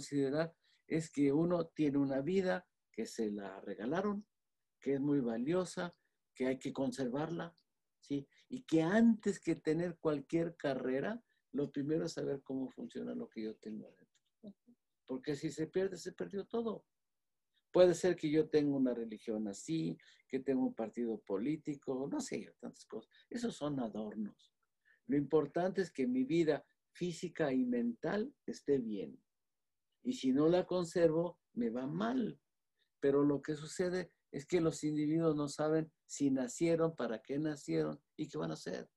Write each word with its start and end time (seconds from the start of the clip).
considerar 0.00 0.54
es 0.86 1.10
que 1.10 1.30
uno 1.30 1.66
tiene 1.66 1.98
una 1.98 2.22
vida 2.22 2.66
que 2.90 3.04
se 3.04 3.30
la 3.30 3.60
regalaron, 3.60 4.26
que 4.80 4.94
es 4.94 5.00
muy 5.00 5.20
valiosa, 5.20 5.94
que 6.34 6.46
hay 6.46 6.58
que 6.58 6.72
conservarla, 6.72 7.54
¿sí? 7.98 8.26
Y 8.48 8.62
que 8.62 8.82
antes 8.82 9.38
que 9.40 9.56
tener 9.56 9.98
cualquier 9.98 10.56
carrera, 10.56 11.22
lo 11.52 11.70
primero 11.70 12.06
es 12.06 12.12
saber 12.12 12.42
cómo 12.42 12.70
funciona 12.70 13.14
lo 13.14 13.28
que 13.28 13.42
yo 13.42 13.54
tengo 13.56 13.88
adentro. 13.88 14.56
Porque 15.04 15.36
si 15.36 15.50
se 15.50 15.66
pierde, 15.66 15.98
se 15.98 16.12
perdió 16.12 16.46
todo. 16.46 16.86
Puede 17.70 17.94
ser 17.94 18.16
que 18.16 18.30
yo 18.30 18.48
tenga 18.48 18.74
una 18.74 18.94
religión 18.94 19.48
así, 19.48 19.98
que 20.26 20.40
tenga 20.40 20.62
un 20.62 20.74
partido 20.74 21.20
político, 21.20 22.08
no 22.10 22.20
sé 22.20 22.54
tantas 22.58 22.86
cosas. 22.86 23.10
Esos 23.28 23.54
son 23.54 23.78
adornos. 23.80 24.50
Lo 25.06 25.16
importante 25.16 25.82
es 25.82 25.90
que 25.90 26.06
mi 26.06 26.24
vida 26.24 26.64
física 26.92 27.52
y 27.52 27.64
mental 27.66 28.34
esté 28.46 28.78
bien. 28.78 29.20
Y 30.02 30.14
si 30.14 30.32
no 30.32 30.48
la 30.48 30.66
conservo, 30.66 31.38
me 31.54 31.70
va 31.70 31.86
mal. 31.86 32.40
Pero 33.00 33.22
lo 33.22 33.42
que 33.42 33.54
sucede 33.54 34.12
es 34.30 34.46
que 34.46 34.60
los 34.60 34.84
individuos 34.84 35.34
no 35.36 35.48
saben 35.48 35.92
si 36.06 36.30
nacieron, 36.30 36.94
para 36.94 37.20
qué 37.20 37.38
nacieron 37.38 38.00
y 38.16 38.28
qué 38.28 38.38
van 38.38 38.50
a 38.50 38.54
hacer. 38.54 38.88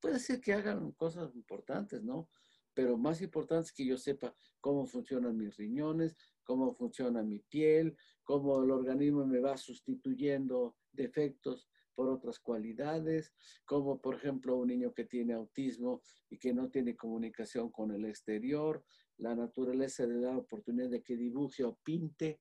Puede 0.00 0.18
ser 0.18 0.40
que 0.40 0.52
hagan 0.52 0.92
cosas 0.92 1.34
importantes, 1.34 2.02
¿no? 2.02 2.28
Pero 2.74 2.96
más 2.98 3.22
importante 3.22 3.66
es 3.66 3.72
que 3.72 3.86
yo 3.86 3.96
sepa 3.96 4.34
cómo 4.60 4.86
funcionan 4.86 5.36
mis 5.36 5.56
riñones, 5.56 6.16
cómo 6.44 6.74
funciona 6.74 7.22
mi 7.22 7.40
piel, 7.40 7.96
cómo 8.22 8.62
el 8.62 8.70
organismo 8.70 9.26
me 9.26 9.40
va 9.40 9.56
sustituyendo 9.56 10.76
defectos 10.92 11.68
por 11.96 12.08
otras 12.08 12.38
cualidades, 12.38 13.32
como 13.64 14.00
por 14.00 14.14
ejemplo 14.14 14.56
un 14.56 14.68
niño 14.68 14.92
que 14.92 15.04
tiene 15.04 15.32
autismo 15.32 16.02
y 16.30 16.38
que 16.38 16.52
no 16.52 16.68
tiene 16.70 16.94
comunicación 16.94 17.70
con 17.72 17.90
el 17.90 18.04
exterior, 18.04 18.84
la 19.16 19.34
naturaleza 19.34 20.06
le 20.06 20.20
da 20.20 20.32
la 20.32 20.38
oportunidad 20.38 20.90
de 20.90 21.02
que 21.02 21.16
dibuje 21.16 21.64
o 21.64 21.76
pinte 21.82 22.40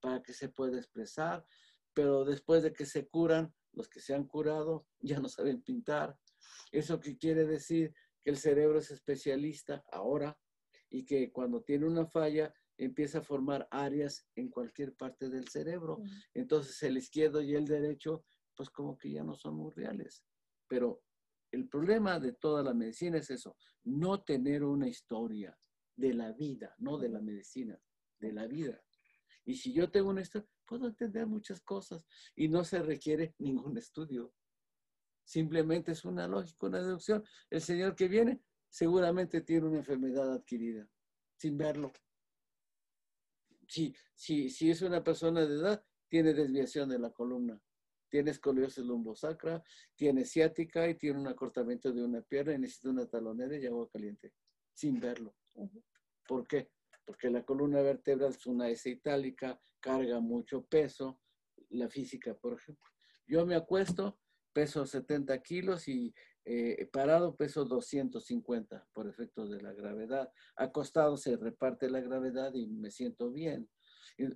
para 0.00 0.22
que 0.22 0.34
se 0.34 0.50
pueda 0.50 0.76
expresar, 0.76 1.44
pero 1.94 2.24
después 2.24 2.62
de 2.62 2.72
que 2.72 2.84
se 2.84 3.08
curan, 3.08 3.52
los 3.72 3.88
que 3.88 4.00
se 4.00 4.14
han 4.14 4.26
curado 4.26 4.86
ya 5.00 5.18
no 5.18 5.28
saben 5.28 5.62
pintar. 5.62 6.16
Eso 6.70 7.00
que 7.00 7.16
quiere 7.16 7.46
decir 7.46 7.94
que 8.22 8.30
el 8.30 8.36
cerebro 8.36 8.78
es 8.78 8.90
especialista 8.90 9.82
ahora 9.90 10.38
y 10.90 11.04
que 11.04 11.32
cuando 11.32 11.62
tiene 11.62 11.86
una 11.86 12.06
falla 12.06 12.52
empieza 12.76 13.18
a 13.18 13.22
formar 13.22 13.68
áreas 13.70 14.26
en 14.34 14.48
cualquier 14.48 14.94
parte 14.94 15.28
del 15.28 15.48
cerebro. 15.48 16.02
Entonces 16.34 16.82
el 16.82 16.96
izquierdo 16.96 17.40
y 17.40 17.54
el 17.54 17.64
derecho, 17.64 18.24
pues 18.56 18.70
como 18.70 18.96
que 18.96 19.10
ya 19.10 19.22
no 19.22 19.34
son 19.34 19.56
muy 19.56 19.72
reales. 19.72 20.24
Pero 20.68 21.02
el 21.50 21.68
problema 21.68 22.18
de 22.18 22.32
toda 22.32 22.62
la 22.62 22.74
medicina 22.74 23.18
es 23.18 23.30
eso, 23.30 23.56
no 23.84 24.22
tener 24.22 24.64
una 24.64 24.88
historia 24.88 25.58
de 25.96 26.14
la 26.14 26.32
vida, 26.32 26.74
no 26.78 26.98
de 26.98 27.08
la 27.08 27.20
medicina, 27.20 27.78
de 28.18 28.32
la 28.32 28.46
vida. 28.46 28.82
Y 29.44 29.54
si 29.54 29.72
yo 29.72 29.90
tengo 29.90 30.10
una 30.10 30.22
historia, 30.22 30.48
puedo 30.66 30.86
entender 30.86 31.26
muchas 31.26 31.60
cosas 31.60 32.06
y 32.34 32.48
no 32.48 32.64
se 32.64 32.82
requiere 32.82 33.34
ningún 33.38 33.76
estudio. 33.76 34.32
Simplemente 35.24 35.92
es 35.92 36.04
una 36.04 36.26
lógica, 36.26 36.66
una 36.66 36.80
deducción. 36.80 37.24
El 37.50 37.60
señor 37.60 37.94
que 37.94 38.08
viene 38.08 38.42
seguramente 38.68 39.42
tiene 39.42 39.68
una 39.68 39.78
enfermedad 39.78 40.32
adquirida, 40.32 40.88
sin 41.36 41.56
verlo 41.58 41.92
si, 43.72 43.94
si, 44.14 44.50
si 44.50 44.70
es 44.70 44.82
una 44.82 45.02
persona 45.02 45.46
de 45.46 45.54
edad, 45.54 45.84
tiene 46.08 46.34
desviación 46.34 46.90
de 46.90 46.98
la 46.98 47.10
columna, 47.10 47.58
tiene 48.12 48.30
escoliosis 48.30 48.84
lumbosacra, 48.84 49.64
tiene 49.96 50.26
ciática 50.26 50.86
y 50.86 50.96
tiene 50.96 51.18
un 51.18 51.28
acortamiento 51.28 51.90
de 51.90 52.04
una 52.04 52.20
pierna 52.20 52.52
y 52.52 52.58
necesita 52.58 52.90
una 52.90 53.06
talonera 53.06 53.56
y 53.56 53.64
agua 53.64 53.88
caliente, 53.90 54.34
sin 54.74 55.00
verlo. 55.00 55.34
¿Por 56.28 56.46
qué? 56.46 56.68
Porque 57.06 57.30
la 57.30 57.42
columna 57.42 57.80
vertebral 57.80 58.32
es 58.32 58.46
una 58.46 58.68
S 58.68 58.90
itálica, 58.90 59.58
carga 59.80 60.20
mucho 60.20 60.62
peso, 60.66 61.18
la 61.70 61.88
física, 61.88 62.34
por 62.34 62.52
ejemplo. 62.52 62.84
Yo 63.26 63.46
me 63.46 63.54
acuesto, 63.54 64.18
peso 64.52 64.84
70 64.84 65.40
kilos 65.40 65.88
y 65.88 66.14
eh, 66.44 66.90
parado 66.92 67.34
peso 67.34 67.64
250 67.64 68.88
por 68.92 69.08
efectos 69.08 69.48
de 69.48 69.62
la 69.62 69.72
gravedad. 69.72 70.30
Acostado 70.56 71.16
se 71.16 71.38
reparte 71.38 71.88
la 71.88 72.02
gravedad 72.02 72.52
y 72.52 72.66
me 72.66 72.90
siento 72.90 73.30
bien. 73.30 73.70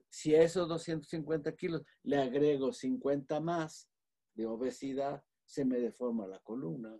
Si 0.08 0.34
a 0.34 0.42
esos 0.42 0.68
250 0.68 1.54
kilos 1.56 1.82
le 2.02 2.16
agrego 2.18 2.72
50 2.72 3.40
más 3.40 3.88
de 4.34 4.46
obesidad, 4.46 5.22
se 5.44 5.64
me 5.64 5.78
deforma 5.78 6.26
la 6.26 6.40
columna. 6.40 6.98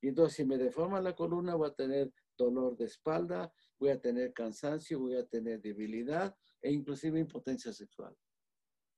Y 0.00 0.08
entonces 0.08 0.36
si 0.36 0.44
me 0.44 0.58
deforma 0.58 1.00
la 1.00 1.14
columna 1.14 1.54
voy 1.54 1.70
a 1.70 1.74
tener 1.74 2.12
dolor 2.36 2.76
de 2.76 2.84
espalda, 2.84 3.52
voy 3.78 3.90
a 3.90 4.00
tener 4.00 4.32
cansancio, 4.32 5.00
voy 5.00 5.16
a 5.16 5.26
tener 5.26 5.60
debilidad 5.60 6.36
e 6.60 6.70
inclusive 6.70 7.18
impotencia 7.18 7.72
sexual 7.72 8.14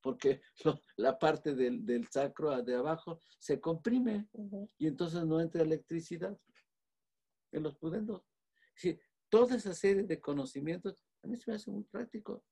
porque 0.03 0.41
la 0.97 1.19
parte 1.19 1.55
del, 1.55 1.85
del, 1.85 2.09
sacro 2.09 2.63
de 2.63 2.75
abajo 2.75 3.21
se 3.39 3.61
comprime 3.61 4.29
y 4.79 4.87
entonces 4.87 5.25
no 5.27 5.41
entra 5.41 5.63
electricidad 5.63 6.39
en 7.53 7.63
los 7.63 7.77
pudendos. 7.77 8.23
Toda 9.29 9.57
esa 9.57 9.75
serie 9.75 10.03
de 10.03 10.21
conocimientos 10.21 11.05
a 11.23 11.29
mí 11.29 11.37
se 11.37 11.51
me 11.51 11.57
hace 11.57 11.71
muy 11.71 11.85
práctico. 11.85 12.43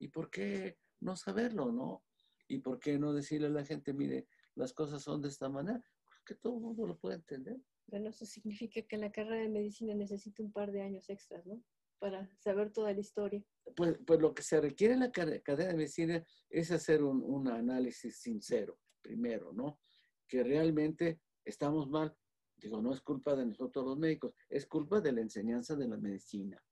¿Y 0.00 0.08
por 0.08 0.30
qué 0.30 0.78
no 0.98 1.14
saberlo, 1.14 1.70
no? 1.70 2.02
¿Y 2.48 2.58
por 2.58 2.80
qué 2.80 2.98
no 2.98 3.12
decirle 3.12 3.46
a 3.46 3.50
la 3.50 3.64
gente, 3.64 3.92
mire, 3.92 4.26
las 4.56 4.72
cosas 4.72 5.02
son 5.02 5.22
de 5.22 5.28
esta 5.28 5.48
manera? 5.48 5.80
Porque 6.04 6.34
todo 6.34 6.56
el 6.56 6.62
mundo 6.62 6.86
lo 6.86 6.98
puede 6.98 7.16
entender. 7.16 7.60
Bueno, 7.86 8.08
eso 8.08 8.26
significa 8.26 8.82
que 8.82 8.96
la 8.96 9.12
carrera 9.12 9.42
de 9.42 9.48
medicina 9.48 9.94
necesita 9.94 10.42
un 10.42 10.50
par 10.50 10.72
de 10.72 10.82
años 10.82 11.08
extras, 11.08 11.46
¿no? 11.46 11.62
para 12.00 12.28
saber 12.38 12.72
toda 12.72 12.92
la 12.92 13.00
historia? 13.00 13.44
Pues, 13.76 13.98
pues 14.04 14.20
lo 14.20 14.34
que 14.34 14.42
se 14.42 14.60
requiere 14.60 14.94
en 14.94 15.00
la 15.00 15.12
cadena 15.12 15.70
de 15.70 15.76
medicina 15.76 16.24
es 16.48 16.72
hacer 16.72 17.04
un, 17.04 17.22
un, 17.22 17.46
análisis 17.46 18.16
sincero, 18.16 18.78
primero, 19.00 19.52
¿no? 19.52 19.78
Que 20.26 20.42
realmente 20.42 21.20
estamos 21.44 21.88
mal. 21.88 22.16
Digo, 22.56 22.80
no 22.80 22.92
es 22.92 23.00
culpa 23.00 23.36
de 23.36 23.46
nosotros 23.46 23.84
los 23.84 23.98
médicos, 23.98 24.34
es 24.48 24.66
culpa 24.66 25.00
de 25.00 25.12
la 25.12 25.20
enseñanza 25.20 25.76
de 25.76 25.88
la 25.88 25.96
medicina, 25.96 26.62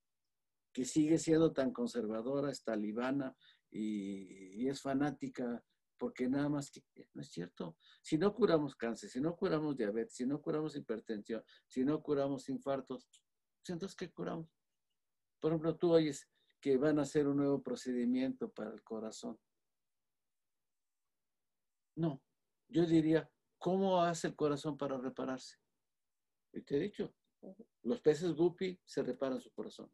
que 0.79 0.85
sigue 0.85 1.19
siendo 1.19 1.53
tan 1.53 1.73
conservadora, 1.73 2.53
es 2.53 2.63
talibana 2.63 3.37
y, 3.69 4.63
y 4.63 4.69
es 4.69 4.81
fanática, 4.81 5.61
porque 5.97 6.29
nada 6.29 6.49
más 6.49 6.71
que 6.71 6.85
no 7.15 7.21
es 7.21 7.33
cierto. 7.33 7.77
Si 8.01 8.17
no 8.17 8.33
curamos 8.33 8.77
cáncer, 8.77 9.11
si 9.11 9.21
no 9.21 9.35
curamos 9.35 9.77
diabetes, 9.77 10.15
si 10.15 10.25
no 10.25 10.41
curamos 10.41 10.77
hipertensión, 10.77 11.43
si 11.67 11.85
no 11.85 12.01
curamos 12.01 12.49
infartos, 12.49 13.09
pues 13.11 13.71
entonces 13.71 13.97
¿qué 13.97 14.09
curamos? 14.13 14.49
Por 15.41 15.51
ejemplo, 15.51 15.77
tú 15.77 15.91
oyes 15.95 16.31
que 16.61 16.77
van 16.77 17.01
a 17.01 17.03
hacer 17.03 17.27
un 17.27 17.39
nuevo 17.39 17.61
procedimiento 17.61 18.49
para 18.53 18.71
el 18.71 18.85
corazón. 18.85 19.37
No, 21.97 22.23
yo 22.69 22.87
diría, 22.87 23.29
¿cómo 23.59 24.01
hace 24.01 24.29
el 24.29 24.37
corazón 24.37 24.79
para 24.79 24.97
repararse? 24.97 25.57
Y 26.53 26.63
te 26.63 26.77
he 26.77 26.79
dicho, 26.79 27.13
los 27.83 28.01
peces 28.01 28.33
guppy 28.33 28.81
se 28.85 29.03
reparan 29.03 29.41
su 29.41 29.51
corazón. 29.51 29.91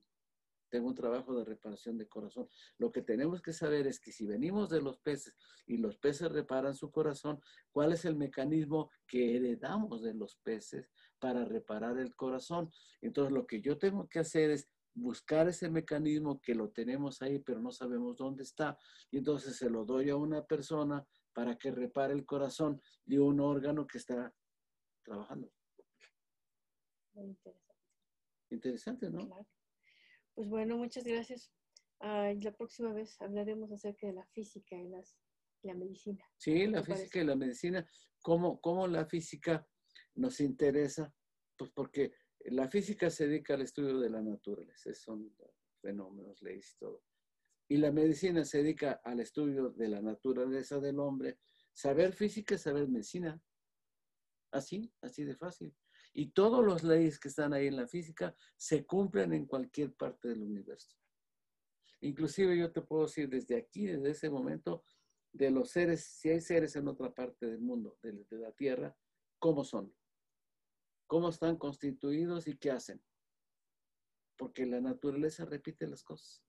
Tengo 0.74 0.88
un 0.88 0.96
trabajo 0.96 1.38
de 1.38 1.44
reparación 1.44 1.96
de 1.98 2.08
corazón. 2.08 2.48
Lo 2.78 2.90
que 2.90 3.00
tenemos 3.00 3.40
que 3.40 3.52
saber 3.52 3.86
es 3.86 4.00
que 4.00 4.10
si 4.10 4.26
venimos 4.26 4.70
de 4.70 4.82
los 4.82 4.98
peces 4.98 5.32
y 5.68 5.76
los 5.76 5.96
peces 5.98 6.32
reparan 6.32 6.74
su 6.74 6.90
corazón, 6.90 7.40
¿cuál 7.70 7.92
es 7.92 8.04
el 8.04 8.16
mecanismo 8.16 8.90
que 9.06 9.36
heredamos 9.36 10.02
de 10.02 10.14
los 10.14 10.34
peces 10.34 10.90
para 11.20 11.44
reparar 11.44 11.96
el 11.98 12.16
corazón? 12.16 12.72
Entonces, 13.02 13.32
lo 13.32 13.46
que 13.46 13.60
yo 13.60 13.78
tengo 13.78 14.08
que 14.08 14.18
hacer 14.18 14.50
es 14.50 14.68
buscar 14.94 15.46
ese 15.46 15.70
mecanismo 15.70 16.40
que 16.40 16.56
lo 16.56 16.70
tenemos 16.70 17.22
ahí, 17.22 17.38
pero 17.38 17.60
no 17.60 17.70
sabemos 17.70 18.16
dónde 18.16 18.42
está. 18.42 18.76
Y 19.12 19.18
entonces 19.18 19.54
se 19.54 19.70
lo 19.70 19.84
doy 19.84 20.10
a 20.10 20.16
una 20.16 20.44
persona 20.44 21.06
para 21.32 21.56
que 21.56 21.70
repare 21.70 22.14
el 22.14 22.26
corazón 22.26 22.82
de 23.04 23.20
un 23.20 23.38
órgano 23.38 23.86
que 23.86 23.98
está 23.98 24.34
trabajando. 25.04 25.48
Muy 27.12 27.28
interesante. 27.28 27.74
Interesante, 28.50 29.08
¿no? 29.08 29.46
Pues 30.34 30.48
bueno, 30.48 30.76
muchas 30.76 31.04
gracias. 31.04 31.52
la 32.00 32.52
próxima 32.56 32.92
vez 32.92 33.20
hablaremos 33.20 33.70
acerca 33.70 34.06
de 34.06 34.14
la 34.14 34.26
física 34.26 34.76
y 34.76 34.88
las, 34.88 35.16
la 35.62 35.74
medicina. 35.74 36.24
Sí, 36.36 36.66
la 36.66 36.82
física 36.82 37.20
y 37.20 37.24
la 37.24 37.36
medicina. 37.36 37.88
¿Cómo, 38.20 38.60
¿Cómo 38.60 38.86
la 38.88 39.06
física 39.06 39.66
nos 40.14 40.40
interesa? 40.40 41.14
Pues 41.56 41.70
porque 41.70 42.12
la 42.46 42.68
física 42.68 43.10
se 43.10 43.28
dedica 43.28 43.54
al 43.54 43.62
estudio 43.62 44.00
de 44.00 44.10
la 44.10 44.22
naturaleza, 44.22 44.92
son 44.92 45.34
fenómenos, 45.80 46.42
leyes 46.42 46.72
y 46.72 46.78
todo. 46.78 47.04
Y 47.68 47.76
la 47.76 47.92
medicina 47.92 48.44
se 48.44 48.58
dedica 48.58 49.00
al 49.04 49.20
estudio 49.20 49.70
de 49.70 49.88
la 49.88 50.02
naturaleza 50.02 50.80
del 50.80 50.98
hombre. 50.98 51.38
Saber 51.72 52.12
física 52.12 52.56
es 52.56 52.62
saber 52.62 52.88
medicina. 52.88 53.40
Así, 54.50 54.92
así 55.00 55.24
de 55.24 55.36
fácil. 55.36 55.74
Y 56.14 56.30
todas 56.30 56.64
las 56.64 56.82
leyes 56.82 57.18
que 57.18 57.28
están 57.28 57.52
ahí 57.52 57.66
en 57.66 57.76
la 57.76 57.86
física 57.86 58.34
se 58.56 58.86
cumplen 58.86 59.34
en 59.34 59.46
cualquier 59.46 59.92
parte 59.92 60.28
del 60.28 60.42
universo. 60.42 60.96
Inclusive 62.00 62.56
yo 62.56 62.72
te 62.72 62.80
puedo 62.80 63.02
decir 63.02 63.28
desde 63.28 63.56
aquí, 63.56 63.86
desde 63.86 64.10
ese 64.10 64.30
momento, 64.30 64.84
de 65.32 65.50
los 65.50 65.70
seres, 65.70 66.04
si 66.04 66.30
hay 66.30 66.40
seres 66.40 66.76
en 66.76 66.88
otra 66.88 67.12
parte 67.12 67.46
del 67.46 67.60
mundo, 67.60 67.98
de, 68.02 68.12
de 68.30 68.38
la 68.38 68.52
Tierra, 68.52 68.96
cómo 69.38 69.64
son 69.64 69.92
cómo 71.06 71.28
están 71.28 71.56
constituidos 71.56 72.48
y 72.48 72.56
qué 72.56 72.70
hacen. 72.70 73.00
porque 74.36 74.66
la 74.66 74.80
naturaleza 74.80 75.44
repite 75.44 75.86
las 75.86 76.02
cosas. 76.02 76.42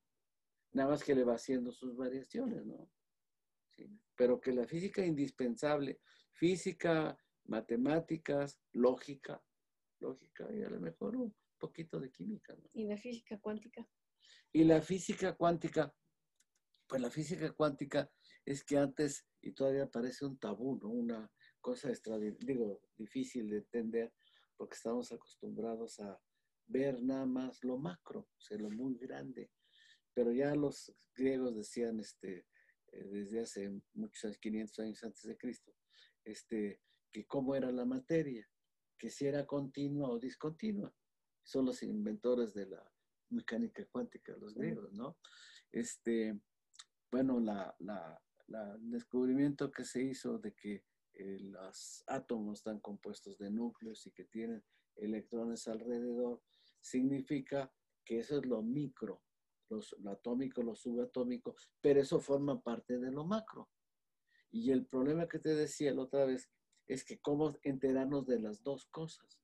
Nada 0.72 0.90
más 0.90 1.04
que 1.04 1.14
le 1.14 1.24
va 1.24 1.36
haciendo 1.36 1.72
sus 1.72 1.96
variaciones, 1.96 2.66
¿no? 2.66 2.90
Pero 4.16 4.42
que 4.42 4.52
la 4.52 4.66
física 4.66 5.06
indispensable, 5.06 6.00
física, 6.32 7.16
matemáticas, 7.44 8.60
lógica, 8.72 9.44
lógica 10.00 10.48
y 10.54 10.64
a 10.64 10.70
lo 10.70 10.80
mejor 10.80 11.16
un 11.16 11.36
poquito 11.58 12.00
de 12.00 12.12
química. 12.12 12.54
¿no? 12.56 12.70
¿Y 12.74 12.86
la 12.86 12.98
física 12.98 13.40
cuántica? 13.40 13.88
Y 14.52 14.64
la 14.64 14.82
física 14.82 15.36
cuántica, 15.36 15.94
pues 16.88 17.02
la 17.02 17.10
física 17.10 17.52
cuántica 17.52 18.10
es 18.46 18.64
que 18.64 18.78
antes, 18.78 19.26
y 19.42 19.52
todavía 19.52 19.90
parece 19.90 20.26
un 20.26 20.38
tabú, 20.38 20.78
¿no? 20.78 20.90
Una 20.90 21.32
cosa 21.60 21.90
extra, 21.90 22.18
digo, 22.18 22.82
difícil 22.96 23.50
de 23.50 23.58
entender, 23.58 24.14
porque 24.56 24.76
estamos 24.76 25.12
acostumbrados 25.12 26.00
a 26.00 26.20
ver 26.68 27.02
nada 27.02 27.26
más 27.26 27.64
lo 27.64 27.78
macro, 27.78 28.22
o 28.22 28.42
sea, 28.42 28.58
lo 28.58 28.70
muy 28.70 28.98
grande. 28.98 29.52
Pero 30.14 30.32
ya 30.32 30.56
los 30.56 30.94
griegos 31.14 31.56
decían, 31.56 32.00
este, 32.00 32.46
eh, 32.92 33.04
desde 33.12 33.42
hace 33.42 33.82
muchos 33.94 34.24
años, 34.26 34.38
500 34.38 34.80
años 34.80 35.04
antes 35.04 35.24
de 35.24 35.38
Cristo, 35.38 35.76
este, 36.24 36.82
que 37.12 37.26
cómo 37.26 37.56
era 37.56 37.72
la 37.72 37.86
materia, 37.86 38.48
que 38.98 39.10
si 39.10 39.26
era 39.26 39.46
continua 39.46 40.10
o 40.10 40.20
discontinua. 40.20 40.94
Son 41.44 41.66
los 41.66 41.84
inventores 41.84 42.54
de 42.54 42.68
la 42.68 42.92
mecánica 43.30 43.86
cuántica, 43.86 44.36
los 44.38 44.56
griegos, 44.56 44.94
¿no? 44.94 45.18
Este, 45.72 46.40
bueno, 47.12 47.40
la, 47.40 47.76
la, 47.80 48.22
el 48.48 48.92
descubrimiento 48.92 49.72
que 49.72 49.84
se 49.84 50.04
hizo 50.04 50.38
de 50.40 50.54
que 50.54 50.84
eh, 51.14 51.40
los 51.40 52.04
átomos 52.08 52.60
están 52.60 52.80
compuestos 52.80 53.38
de 53.38 53.50
núcleos 53.50 54.06
y 54.06 54.12
que 54.12 54.26
tienen 54.26 54.64
electrones 54.96 55.68
alrededor, 55.68 56.42
significa 56.80 57.72
que 58.04 58.20
eso 58.20 58.38
es 58.40 58.46
lo 58.46 58.62
micro, 58.62 59.24
lo 59.70 60.12
atómico, 60.12 60.62
lo 60.62 60.76
subatómico, 60.76 61.56
pero 61.82 62.00
eso 62.00 62.20
forma 62.20 62.62
parte 62.62 63.00
de 63.00 63.12
lo 63.12 63.26
macro. 63.26 63.70
Y 64.52 64.72
el 64.72 64.86
problema 64.86 65.28
que 65.28 65.40
te 65.40 65.56
decía 65.56 65.94
la 65.94 66.04
otra 66.04 66.26
vez 66.26 66.50
es 66.88 67.04
que 67.04 67.20
cómo 67.20 67.58
enterarnos 67.64 68.28
de 68.28 68.40
las 68.40 68.64
dos 68.64 68.86
cosas. 68.88 69.42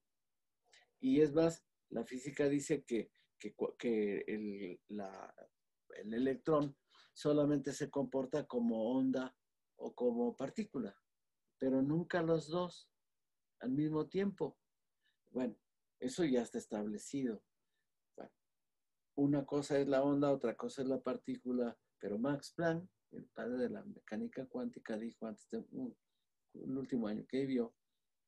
Y 0.99 1.21
es 1.21 1.33
más, 1.33 1.65
la 1.89 2.05
física 2.05 2.47
dice 2.47 2.83
que, 2.83 3.11
que, 3.39 4.23
el, 4.27 4.79
el 4.89 6.13
electrón 6.13 6.75
solamente 7.13 7.73
se 7.73 7.89
comporta 7.89 8.45
como 8.45 8.91
onda 8.95 9.35
o 9.77 9.93
como 9.93 10.35
partícula, 10.35 10.95
pero 11.57 11.81
nunca 11.81 12.21
los 12.21 12.47
dos 12.47 12.89
al 13.59 13.71
mismo 13.71 14.07
tiempo. 14.07 14.57
Bueno, 15.31 15.55
eso 15.99 16.23
ya 16.23 16.41
está 16.41 16.57
establecido. 16.57 17.43
una 19.15 19.45
cosa 19.45 19.77
es 19.79 19.87
la 19.87 20.03
onda, 20.03 20.31
otra 20.31 20.55
cosa 20.55 20.81
es 20.81 20.87
la 20.87 21.01
partícula, 21.01 21.77
pero 21.99 22.17
Max 22.17 22.53
Planck, 22.55 22.89
el 23.11 23.25
padre 23.25 23.57
de 23.57 23.69
la 23.69 23.83
mecánica 23.83 24.45
cuántica, 24.47 24.97
dijo 24.97 25.27
antes 25.27 25.49
de 25.49 25.59
un, 26.53 26.77
último 26.77 27.07
año 27.07 27.25
que 27.27 27.41
vivió, 27.41 27.75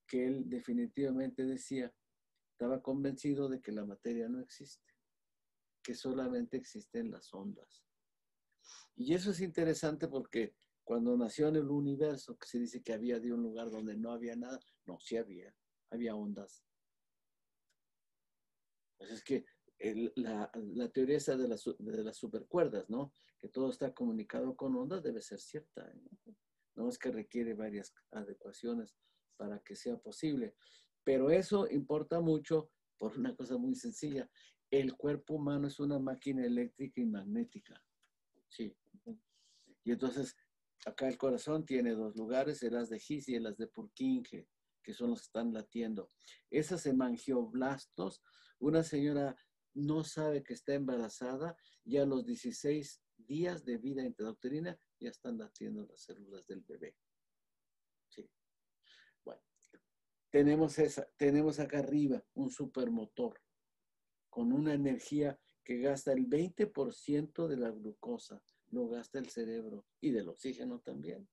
que 0.08 0.26
él 0.26 0.50
definitivamente 0.50 1.46
decía, 1.46 1.94
estaba 2.52 2.82
convencido 2.82 3.50
de 3.50 3.62
que 3.62 3.72
la 3.72 3.86
materia 3.86 4.28
no 4.30 4.40
existe, 4.40 4.94
que 5.84 5.96
solamente 5.96 6.58
existen 6.58 7.12
las 7.12 7.34
ondas. 7.34 7.84
Y 8.96 9.14
eso 9.14 9.32
es 9.32 9.42
interesante 9.42 10.08
porque 10.08 10.56
cuando 10.84 11.18
nació 11.18 11.48
en 11.48 11.58
el 11.58 11.70
universo, 11.70 12.38
que 12.38 12.48
se 12.48 12.60
dice 12.60 12.84
que 12.84 12.94
había 12.94 13.20
de 13.20 13.34
un 13.34 13.42
lugar 13.42 13.70
donde 13.72 13.96
no 13.96 14.12
había 14.12 14.36
nada, 14.36 14.60
no, 14.86 15.00
sí 15.00 15.18
había, 15.18 15.56
había 15.90 16.16
ondas. 16.16 16.64
Pues 18.98 19.12
es 19.12 19.24
que 19.24 19.46
la, 20.16 20.50
teoría 20.94 21.18
esa 21.18 21.36
de 21.36 21.48
las, 21.48 21.64
de 21.78 22.04
las 22.04 22.18
supercuerdas, 22.18 22.90
¿no? 22.90 23.14
Que 23.40 23.50
todo 23.50 23.70
está 23.70 23.94
comunicado 23.94 24.56
con 24.56 24.76
ondas, 24.76 25.04
debe 25.04 25.22
ser 25.22 25.40
cierta. 25.40 25.92
¿no? 25.94 26.36
Es 26.90 26.98
que 26.98 27.12
requiere 27.12 27.54
varias 27.54 27.94
adecuaciones 28.12 28.96
para 29.38 29.60
que 29.60 29.76
sea 29.76 29.98
posible. 29.98 30.56
Pero 31.04 31.30
eso 31.30 31.68
importa 31.70 32.20
mucho 32.22 32.72
por 32.98 33.18
una 33.18 33.36
cosa 33.36 33.58
muy 33.58 33.76
sencilla. 33.76 34.30
El 34.72 34.96
cuerpo 34.96 35.36
humano 35.36 35.68
es 35.68 35.80
una 35.80 36.00
máquina 36.00 36.46
eléctrica 36.46 37.02
y 37.02 37.06
magnética. 37.06 37.82
Sí. 38.48 38.76
Y 39.84 39.92
entonces, 39.92 40.36
acá 40.86 41.08
el 41.08 41.18
corazón 41.18 41.66
tiene 41.66 41.92
dos 41.92 42.16
lugares, 42.16 42.64
el 42.64 42.78
as 42.78 42.90
de 42.90 43.02
His 43.06 43.28
y 43.30 43.36
el 43.36 43.48
as 43.48 43.58
de 43.58 43.68
Purkinje, 43.68 44.48
que 44.82 44.94
son 44.94 45.10
los 45.10 45.22
que 45.22 45.26
están 45.26 45.54
latiendo. 45.54 46.12
Esas 46.50 46.86
hemangioblastos, 46.86 48.22
una 48.60 48.84
señora 48.84 49.36
no 49.74 50.04
sabe 50.04 50.44
que 50.44 50.54
está 50.54 50.74
embarazada 50.74 51.58
y 51.84 51.98
a 51.98 52.06
los 52.06 52.26
16 52.26 53.02
días 53.18 53.66
de 53.66 53.78
vida 53.78 54.04
intrauterina 54.04 54.78
ya 55.04 55.10
están 55.10 55.38
latiendo 55.38 55.86
las 55.86 56.02
células 56.02 56.46
del 56.48 56.62
bebé. 56.62 56.96
Bueno, 59.24 59.42
tenemos, 60.30 60.80
esa, 60.80 61.06
tenemos 61.18 61.60
acá 61.60 61.80
arriba 61.80 62.24
un 62.34 62.50
supermotor 62.50 63.42
con 64.30 64.54
una 64.54 64.74
energía 64.74 65.38
que 65.64 65.80
gasta 65.80 66.14
el 66.14 66.28
20% 66.28 67.48
de 67.48 67.58
la 67.58 67.70
glucosa, 67.72 68.42
lo 68.72 68.88
gasta 68.88 69.20
el 69.20 69.30
cerebro 69.30 69.86
y 70.00 70.12
del 70.12 70.30
oxígeno 70.30 70.80
también. 70.80 71.30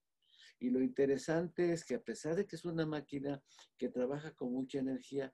Y 0.58 0.70
lo 0.70 0.82
interesante 0.82 1.72
es 1.72 1.84
que 1.84 1.94
a 1.94 2.02
pesar 2.02 2.36
de 2.36 2.46
que 2.46 2.56
es 2.56 2.64
una 2.64 2.84
máquina 2.84 3.42
que 3.78 3.88
trabaja 3.88 4.34
con 4.34 4.52
mucha 4.52 4.78
energía, 4.78 5.32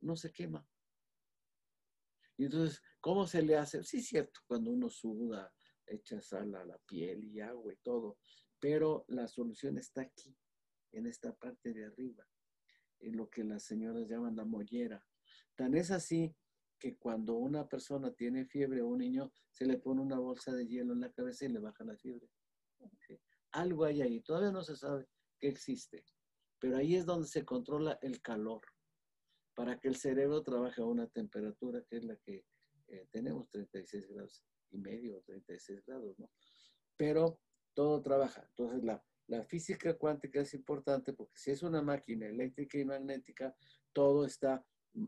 no 0.00 0.14
se 0.14 0.30
quema. 0.30 0.66
Y 2.36 2.44
entonces, 2.44 2.80
¿cómo 3.00 3.26
se 3.26 3.42
le 3.42 3.56
hace? 3.56 3.82
Sí, 3.82 3.98
es 3.98 4.06
cierto, 4.06 4.40
cuando 4.46 4.70
uno 4.70 4.88
suda, 4.88 5.52
echa 5.90 6.20
sal 6.20 6.54
a 6.54 6.64
la 6.64 6.78
piel 6.78 7.24
y 7.24 7.40
agua 7.40 7.72
y 7.72 7.76
todo, 7.78 8.18
pero 8.60 9.04
la 9.08 9.28
solución 9.28 9.78
está 9.78 10.02
aquí, 10.02 10.36
en 10.92 11.06
esta 11.06 11.34
parte 11.34 11.72
de 11.72 11.84
arriba, 11.84 12.26
en 13.00 13.16
lo 13.16 13.28
que 13.28 13.44
las 13.44 13.64
señoras 13.64 14.08
llaman 14.08 14.36
la 14.36 14.44
mollera. 14.44 15.04
Tan 15.54 15.74
es 15.74 15.90
así 15.90 16.34
que 16.78 16.96
cuando 16.96 17.34
una 17.34 17.68
persona 17.68 18.12
tiene 18.12 18.46
fiebre 18.46 18.82
o 18.82 18.88
un 18.88 18.98
niño, 18.98 19.32
se 19.50 19.66
le 19.66 19.78
pone 19.78 20.00
una 20.00 20.18
bolsa 20.18 20.52
de 20.52 20.66
hielo 20.66 20.92
en 20.92 21.00
la 21.00 21.12
cabeza 21.12 21.44
y 21.44 21.48
le 21.48 21.58
baja 21.58 21.84
la 21.84 21.96
fiebre. 21.96 22.28
Algo 23.52 23.84
hay 23.84 24.02
ahí, 24.02 24.20
todavía 24.20 24.52
no 24.52 24.62
se 24.62 24.76
sabe 24.76 25.06
qué 25.38 25.48
existe, 25.48 26.04
pero 26.58 26.76
ahí 26.76 26.94
es 26.94 27.06
donde 27.06 27.26
se 27.26 27.44
controla 27.44 27.98
el 28.02 28.20
calor 28.20 28.60
para 29.54 29.78
que 29.80 29.88
el 29.88 29.96
cerebro 29.96 30.42
trabaje 30.42 30.80
a 30.80 30.84
una 30.84 31.08
temperatura 31.08 31.82
que 31.88 31.96
es 31.96 32.04
la 32.04 32.16
que 32.16 32.44
eh, 32.88 33.06
tenemos, 33.10 33.48
36 33.50 34.06
grados 34.08 34.44
y 34.70 34.78
medio, 34.78 35.22
36 35.26 35.82
grados, 35.86 36.18
¿no? 36.18 36.30
Pero 36.96 37.40
todo 37.74 38.02
trabaja. 38.02 38.44
Entonces, 38.48 38.82
la, 38.84 39.02
la 39.28 39.44
física 39.44 39.96
cuántica 39.96 40.40
es 40.40 40.54
importante 40.54 41.12
porque 41.12 41.38
si 41.38 41.50
es 41.50 41.62
una 41.62 41.82
máquina 41.82 42.26
eléctrica 42.26 42.78
y 42.78 42.84
magnética, 42.84 43.54
todo 43.92 44.24
está 44.24 44.64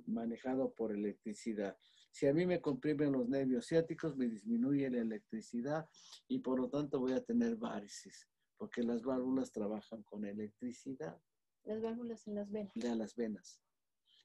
manejado 0.07 0.73
por 0.75 0.93
electricidad. 0.93 1.77
Si 2.13 2.27
a 2.27 2.35
mí 2.35 2.45
me 2.47 2.61
comprimen 2.61 3.13
los 3.13 3.29
nervios 3.29 3.67
ciáticos, 3.67 4.17
me 4.17 4.29
disminuye 4.29 4.91
la 4.91 5.01
electricidad 5.01 5.89
y 6.29 6.41
por 6.41 6.61
lo 6.61 6.69
tanto 6.69 7.01
voy 7.01 7.13
a 7.13 7.25
tener 7.25 7.57
varices, 7.57 8.29
porque 8.57 8.83
las 8.83 9.03
válvulas 9.03 9.53
trabajan 9.53 10.03
con 10.03 10.25
electricidad. 10.25 11.21
Las 11.65 11.81
válvulas 11.81 12.27
en 12.27 12.35
las 12.35 12.51
venas. 12.51 12.73
De 12.75 12.95
las 12.95 13.15
venas. 13.15 13.63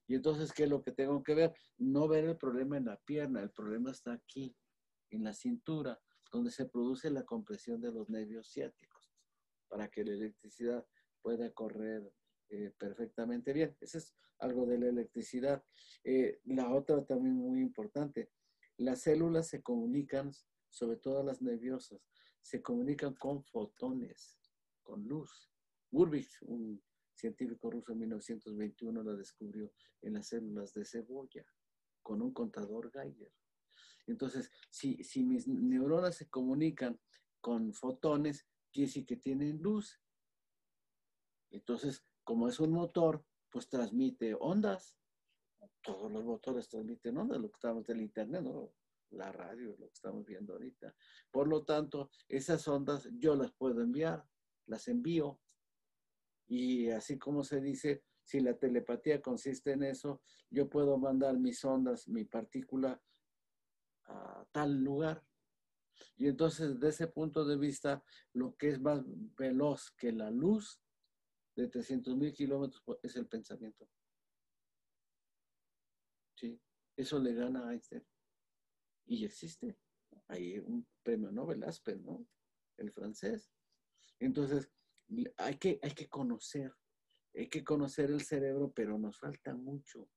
Y 0.07 0.15
entonces, 0.15 0.51
¿qué 0.51 0.63
es 0.63 0.69
lo 0.69 0.81
que 0.81 0.91
tengo 0.91 1.23
que 1.23 1.35
ver? 1.35 1.53
No 1.77 2.07
ver 2.07 2.25
el 2.25 2.37
problema 2.37 2.77
en 2.77 2.85
la 2.85 2.97
pierna, 2.97 3.41
el 3.41 3.51
problema 3.51 3.91
está 3.91 4.13
aquí, 4.13 4.55
en 5.15 5.23
la 5.23 5.33
cintura, 5.33 5.99
donde 6.31 6.51
se 6.51 6.65
produce 6.65 7.09
la 7.09 7.23
compresión 7.23 7.81
de 7.81 7.91
los 7.91 8.09
nervios 8.09 8.47
ciáticos, 8.49 9.11
para 9.67 9.89
que 9.89 10.03
la 10.03 10.13
electricidad 10.13 10.85
pueda 11.21 11.51
correr 11.51 12.11
eh, 12.49 12.71
perfectamente 12.77 13.53
bien. 13.53 13.75
Eso 13.81 13.97
es 13.97 14.13
algo 14.39 14.65
de 14.65 14.77
la 14.77 14.87
electricidad. 14.87 15.63
Eh, 16.03 16.39
la 16.45 16.69
otra 16.71 17.03
también 17.05 17.35
muy 17.35 17.61
importante, 17.61 18.31
las 18.77 19.01
células 19.01 19.47
se 19.47 19.61
comunican, 19.61 20.31
sobre 20.69 20.97
todo 20.97 21.23
las 21.23 21.41
nerviosas, 21.41 22.01
se 22.41 22.61
comunican 22.61 23.15
con 23.15 23.43
fotones, 23.43 24.37
con 24.83 25.07
luz. 25.07 25.49
Burbich, 25.89 26.41
un 26.41 26.83
científico 27.13 27.71
ruso 27.71 27.93
en 27.93 27.99
1921 27.99 29.03
la 29.03 29.13
descubrió 29.13 29.71
en 30.01 30.13
las 30.13 30.27
células 30.27 30.73
de 30.73 30.85
cebolla 30.85 31.45
con 32.01 32.21
un 32.21 32.33
contador 32.33 32.91
Geiger. 32.91 33.31
Entonces, 34.07 34.51
si, 34.69 35.03
si 35.03 35.23
mis 35.23 35.47
neuronas 35.47 36.15
se 36.15 36.29
comunican 36.29 36.99
con 37.41 37.73
fotones, 37.73 38.47
quiere 38.71 38.87
decir 38.87 39.05
que 39.05 39.17
tienen 39.17 39.61
luz. 39.61 40.01
Entonces, 41.51 42.05
como 42.23 42.47
es 42.47 42.59
un 42.59 42.71
motor, 42.71 43.25
pues 43.49 43.69
transmite 43.69 44.35
ondas. 44.39 44.97
Todos 45.81 46.11
los 46.11 46.23
motores 46.23 46.67
transmiten 46.67 47.17
ondas, 47.17 47.39
lo 47.39 47.49
que 47.49 47.55
estamos 47.55 47.85
del 47.85 48.01
internet, 48.01 48.41
¿no? 48.41 48.73
la 49.11 49.31
radio, 49.31 49.75
lo 49.77 49.87
que 49.87 49.93
estamos 49.93 50.25
viendo 50.25 50.53
ahorita. 50.53 50.93
Por 51.31 51.47
lo 51.47 51.63
tanto, 51.63 52.09
esas 52.27 52.67
ondas 52.67 53.07
yo 53.13 53.35
las 53.35 53.51
puedo 53.53 53.81
enviar, 53.81 54.25
las 54.67 54.87
envío 54.87 55.39
y 56.47 56.89
así 56.89 57.17
como 57.17 57.43
se 57.43 57.61
dice, 57.61 58.03
si 58.23 58.39
la 58.39 58.57
telepatía 58.57 59.21
consiste 59.21 59.71
en 59.71 59.83
eso, 59.83 60.21
yo 60.49 60.69
puedo 60.69 60.97
mandar 60.97 61.37
mis 61.37 61.63
ondas, 61.63 62.07
mi 62.07 62.25
partícula 62.25 63.01
a 64.05 64.45
tal 64.51 64.83
lugar. 64.83 65.23
Y 66.17 66.27
entonces, 66.27 66.73
desde 66.75 66.89
ese 66.89 67.07
punto 67.07 67.45
de 67.45 67.57
vista, 67.57 68.03
lo 68.33 68.55
que 68.55 68.69
es 68.69 68.79
más 68.79 69.03
veloz 69.37 69.91
que 69.91 70.11
la 70.11 70.29
luz 70.31 70.81
de 71.55 71.67
300 71.67 72.15
mil 72.15 72.33
kilómetros 72.33 72.83
es 73.01 73.15
el 73.15 73.27
pensamiento. 73.27 73.87
Sí, 76.35 76.59
eso 76.95 77.19
le 77.19 77.33
gana 77.33 77.67
a 77.67 77.71
Einstein. 77.71 78.05
Y 79.05 79.25
existe. 79.25 79.77
Hay 80.27 80.59
un 80.59 80.87
premio 81.03 81.31
Nobel 81.31 81.63
Aspen, 81.63 82.03
¿no? 82.03 82.25
El 82.77 82.91
francés. 82.91 83.51
Entonces, 84.19 84.69
hay 85.37 85.57
que, 85.57 85.79
hay 85.81 85.91
que 85.91 86.07
conocer, 86.07 86.73
hay 87.33 87.47
que 87.47 87.63
conocer 87.63 88.09
el 88.09 88.21
cerebro, 88.21 88.71
pero 88.73 88.97
nos 88.97 89.17
falta 89.17 89.53
mucho 89.53 90.09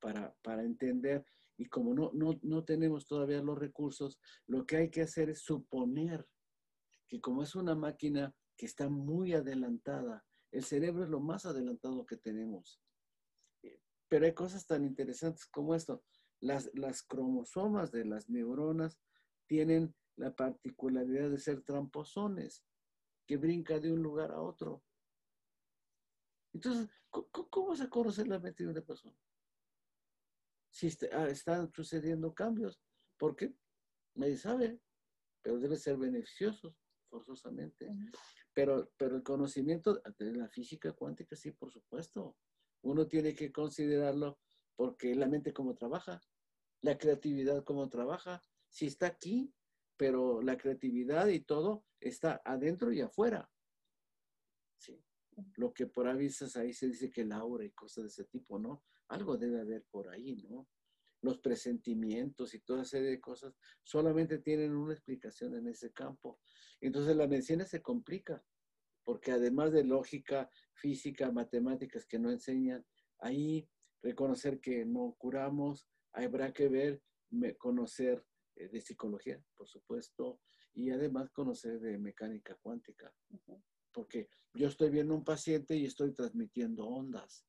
para, 0.00 0.34
para 0.42 0.62
entender 0.62 1.24
y 1.62 1.66
como 1.66 1.94
no, 1.94 2.10
no, 2.12 2.36
no 2.42 2.64
tenemos 2.64 3.06
todavía 3.06 3.40
los 3.40 3.56
recursos, 3.56 4.18
lo 4.48 4.66
que 4.66 4.78
hay 4.78 4.90
que 4.90 5.02
hacer 5.02 5.30
es 5.30 5.42
suponer 5.42 6.26
que 7.06 7.20
como 7.20 7.44
es 7.44 7.54
una 7.54 7.76
máquina 7.76 8.34
que 8.56 8.66
está 8.66 8.88
muy 8.88 9.32
adelantada, 9.32 10.24
el 10.50 10.64
cerebro 10.64 11.04
es 11.04 11.08
lo 11.08 11.20
más 11.20 11.46
adelantado 11.46 12.04
que 12.04 12.16
tenemos. 12.16 12.82
Pero 14.08 14.26
hay 14.26 14.34
cosas 14.34 14.66
tan 14.66 14.84
interesantes 14.84 15.46
como 15.46 15.76
esto. 15.76 16.02
Las, 16.40 16.68
las 16.74 17.04
cromosomas 17.04 17.92
de 17.92 18.06
las 18.06 18.28
neuronas 18.28 18.98
tienen 19.46 19.94
la 20.16 20.34
particularidad 20.34 21.30
de 21.30 21.38
ser 21.38 21.62
tramposones, 21.62 22.64
que 23.24 23.36
brinca 23.36 23.78
de 23.78 23.92
un 23.92 24.02
lugar 24.02 24.32
a 24.32 24.42
otro. 24.42 24.82
Entonces, 26.52 26.90
¿cómo, 27.08 27.68
vas 27.68 27.82
a 27.82 27.88
conocer 27.88 28.26
la 28.26 28.40
mente 28.40 28.64
de 28.64 28.70
una 28.70 28.82
persona? 28.82 29.16
Si 30.72 30.88
ah, 31.12 31.28
están 31.28 31.70
sucediendo 31.72 32.34
cambios. 32.34 32.80
¿Por 33.18 33.36
qué? 33.36 33.54
Nadie 34.14 34.38
sabe, 34.38 34.80
pero 35.42 35.58
debe 35.58 35.76
ser 35.76 35.98
beneficioso 35.98 36.74
forzosamente. 37.08 37.94
Pero, 38.54 38.90
pero 38.96 39.16
el 39.16 39.22
conocimiento 39.22 40.02
de 40.18 40.32
la 40.32 40.48
física 40.48 40.92
cuántica, 40.92 41.36
sí, 41.36 41.52
por 41.52 41.70
supuesto. 41.70 42.36
Uno 42.84 43.06
tiene 43.06 43.34
que 43.34 43.52
considerarlo 43.52 44.40
porque 44.74 45.14
la 45.14 45.28
mente 45.28 45.52
cómo 45.52 45.74
trabaja, 45.74 46.20
la 46.80 46.98
creatividad 46.98 47.64
cómo 47.64 47.88
trabaja, 47.88 48.42
si 48.68 48.86
está 48.86 49.06
aquí, 49.06 49.54
pero 49.96 50.42
la 50.42 50.56
creatividad 50.56 51.28
y 51.28 51.40
todo 51.40 51.84
está 52.00 52.40
adentro 52.44 52.92
y 52.92 53.02
afuera. 53.02 53.48
Sí. 54.78 55.00
Lo 55.56 55.72
que 55.72 55.86
por 55.86 56.08
avisas 56.08 56.56
ahí 56.56 56.72
se 56.72 56.88
dice 56.88 57.10
que 57.10 57.22
el 57.22 57.32
aura 57.32 57.64
y 57.64 57.70
cosas 57.70 58.04
de 58.04 58.08
ese 58.08 58.24
tipo, 58.24 58.58
¿no? 58.58 58.82
Algo 59.08 59.36
debe 59.36 59.60
haber 59.60 59.84
por 59.90 60.08
ahí, 60.08 60.36
¿no? 60.48 60.68
Los 61.20 61.38
presentimientos 61.38 62.54
y 62.54 62.60
toda 62.60 62.84
serie 62.84 63.10
de 63.10 63.20
cosas 63.20 63.54
solamente 63.82 64.38
tienen 64.38 64.74
una 64.74 64.92
explicación 64.92 65.54
en 65.54 65.68
ese 65.68 65.92
campo. 65.92 66.40
Entonces 66.80 67.16
la 67.16 67.28
medicina 67.28 67.64
se 67.64 67.80
complica, 67.80 68.44
porque 69.04 69.32
además 69.32 69.72
de 69.72 69.84
lógica, 69.84 70.50
física, 70.74 71.30
matemáticas 71.30 72.06
que 72.06 72.18
no 72.18 72.30
enseñan, 72.30 72.84
ahí 73.18 73.68
reconocer 74.02 74.60
que 74.60 74.84
no 74.84 75.14
curamos, 75.16 75.88
habrá 76.12 76.52
que 76.52 76.68
ver, 76.68 77.02
conocer 77.58 78.24
eh, 78.56 78.68
de 78.68 78.80
psicología, 78.80 79.42
por 79.56 79.68
supuesto, 79.68 80.40
y 80.74 80.90
además 80.90 81.30
conocer 81.30 81.80
de 81.80 81.98
mecánica 81.98 82.56
cuántica, 82.60 83.12
porque 83.92 84.28
yo 84.54 84.68
estoy 84.68 84.90
viendo 84.90 85.14
un 85.14 85.24
paciente 85.24 85.76
y 85.76 85.86
estoy 85.86 86.12
transmitiendo 86.12 86.86
ondas. 86.86 87.46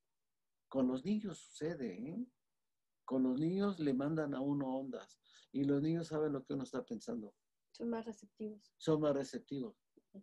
Con 0.67 0.88
los 0.88 1.05
niños 1.05 1.39
sucede, 1.39 2.09
¿eh? 2.09 2.25
Con 3.05 3.23
los 3.23 3.39
niños 3.39 3.79
le 3.79 3.93
mandan 3.93 4.33
a 4.33 4.41
uno 4.41 4.77
ondas 4.77 5.19
y 5.51 5.65
los 5.65 5.81
niños 5.81 6.07
saben 6.07 6.33
lo 6.33 6.43
que 6.43 6.53
uno 6.53 6.63
está 6.63 6.83
pensando. 6.85 7.35
Son 7.71 7.89
más 7.89 8.05
receptivos. 8.05 8.73
Son 8.77 9.01
más 9.01 9.13
receptivos. 9.15 9.75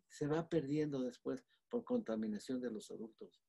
Se 0.09 0.27
va 0.27 0.49
perdiendo 0.49 1.01
después 1.03 1.45
por 1.69 1.85
contaminación 1.85 2.61
de 2.61 2.71
los 2.71 2.91
adultos. 2.91 3.43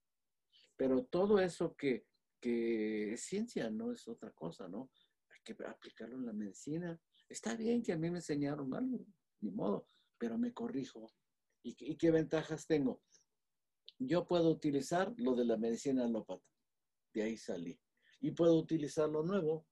Pero 0.75 1.05
todo 1.05 1.39
eso 1.39 1.75
que, 1.75 2.05
que 2.39 3.13
es 3.13 3.21
ciencia, 3.21 3.69
no 3.69 3.91
es 3.91 4.07
otra 4.07 4.31
cosa, 4.31 4.67
¿no? 4.67 4.91
Hay 5.29 5.41
que 5.43 5.55
aplicarlo 5.65 6.15
en 6.17 6.25
la 6.25 6.33
medicina. 6.33 6.99
Está 7.29 7.55
bien 7.55 7.83
que 7.83 7.93
a 7.93 7.97
mí 7.97 8.09
me 8.09 8.17
enseñaron 8.17 8.73
algo, 8.73 9.05
ni 9.39 9.51
modo, 9.51 9.87
pero 10.17 10.37
me 10.37 10.53
corrijo. 10.53 11.13
¿Y, 11.63 11.95
qué 11.95 12.11
ventajas 12.11 12.65
tengo? 12.65 13.01
Yo 13.99 14.27
puedo 14.27 14.49
utilizar 14.49 15.13
lo 15.17 15.35
de 15.35 15.45
la 15.45 15.57
medicina 15.57 16.05
alópata 16.05 16.51
de 17.13 17.23
ahí 17.23 17.37
salí. 17.37 17.79
Y 18.19 18.31
puedo 18.31 18.55
utilizar 18.55 19.09
lo 19.09 19.23
nuevo. 19.23 19.67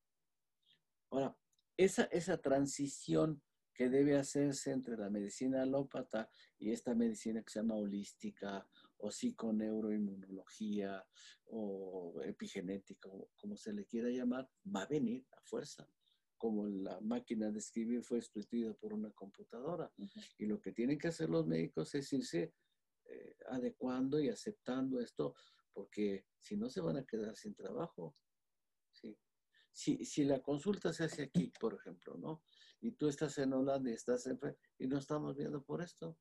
Ahora, 1.11 1.37
esa, 1.77 2.03
esa 2.05 2.37
transición 2.37 3.41
que 3.73 3.89
debe 3.89 4.17
hacerse 4.17 4.71
entre 4.71 4.97
la 4.97 5.09
medicina 5.09 5.61
alópata 5.61 6.29
y 6.57 6.71
esta 6.71 6.93
medicina 6.93 7.41
que 7.41 7.51
se 7.51 7.59
llama 7.59 7.75
holística 7.75 8.67
o 8.97 9.09
psiconeuroinmunología 9.09 11.05
o 11.45 12.21
epigenética, 12.25 13.07
o 13.09 13.29
como 13.37 13.55
se 13.55 13.71
le 13.71 13.85
quiera 13.85 14.09
llamar, 14.09 14.49
va 14.75 14.81
a 14.81 14.87
venir 14.87 15.25
a 15.31 15.41
fuerza 15.41 15.89
como 16.39 16.65
la 16.65 16.99
máquina 17.01 17.51
de 17.51 17.59
escribir 17.59 18.01
fue 18.03 18.21
sustituida 18.21 18.73
por 18.73 18.93
una 18.93 19.11
computadora. 19.11 19.91
Y 20.37 20.45
lo 20.45 20.59
que 20.59 20.71
tienen 20.71 20.97
que 20.97 21.09
hacer 21.09 21.29
los 21.29 21.45
médicos 21.45 21.93
es 21.93 22.11
irse 22.13 22.55
eh, 23.05 23.35
adecuando 23.49 24.19
y 24.19 24.29
aceptando 24.29 24.99
esto 24.99 25.35
porque 25.73 26.25
si 26.39 26.55
no 26.57 26.69
se 26.69 26.81
van 26.81 26.97
a 26.97 27.05
quedar 27.05 27.35
sin 27.35 27.53
trabajo. 27.53 28.15
¿sí? 28.91 29.15
Si, 29.71 30.03
si 30.05 30.23
la 30.23 30.41
consulta 30.41 30.93
se 30.93 31.03
hace 31.03 31.23
aquí, 31.23 31.51
por 31.59 31.75
ejemplo, 31.75 32.15
¿no? 32.17 32.41
Y 32.81 32.93
tú 32.93 33.09
estás 33.09 33.37
en 33.37 33.53
Holanda 33.53 33.89
y 33.89 33.93
estás 33.93 34.25
en... 34.25 34.39
y 34.77 34.87
no 34.87 34.97
estamos 34.97 35.35
viendo 35.35 35.61
por 35.61 35.81
esto. 35.81 36.17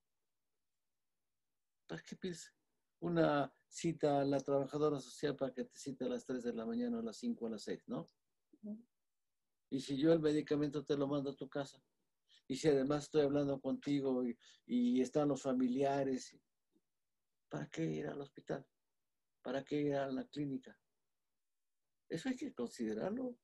¿Para 1.86 2.02
qué 2.02 2.16
pides 2.16 2.52
una 3.00 3.52
cita 3.68 4.20
a 4.20 4.24
la 4.24 4.40
trabajadora 4.40 5.00
social 5.00 5.36
para 5.36 5.54
que 5.54 5.64
te 5.64 5.78
cite 5.78 6.04
a 6.04 6.08
las 6.08 6.24
3 6.26 6.42
de 6.42 6.52
la 6.52 6.66
mañana, 6.66 6.98
a 6.98 7.02
las 7.02 7.16
5, 7.18 7.46
a 7.46 7.50
las 7.50 7.62
6, 7.62 7.84
¿no? 7.86 8.10
Y 9.70 9.80
si 9.80 9.96
yo 9.96 10.12
el 10.12 10.20
medicamento 10.20 10.84
te 10.84 10.96
lo 10.96 11.06
mando 11.06 11.30
a 11.30 11.36
tu 11.36 11.48
casa, 11.48 11.82
y 12.46 12.56
si 12.56 12.68
además 12.68 13.04
estoy 13.04 13.22
hablando 13.22 13.60
contigo 13.60 14.24
y, 14.66 15.00
están 15.00 15.28
los 15.28 15.42
familiares, 15.42 16.34
¿para 17.50 17.66
qué 17.68 17.84
ir 17.84 18.06
al 18.06 18.20
hospital? 18.20 18.66
¿Para 19.42 19.62
qué 19.62 19.82
ir 19.82 19.94
a 19.94 20.10
la 20.10 20.24
clínica? 20.24 20.76
Eso 22.08 22.30
hay 22.30 22.36
que 22.36 22.54
considerarlo 22.54 23.36